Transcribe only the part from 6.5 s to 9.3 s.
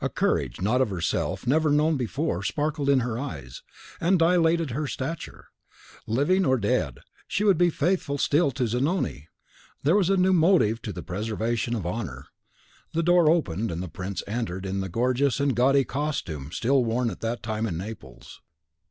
dead, she would be faithful still to Zanoni!